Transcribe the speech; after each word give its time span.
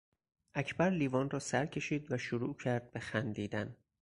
اکبر 0.53 0.89
لیوان 0.89 1.29
را 1.29 1.39
سر 1.39 1.65
کشید 1.65 2.11
و 2.11 2.17
شروع 2.17 2.55
کرد 2.57 2.91
به 2.91 2.99
خندیدن. 2.99 3.75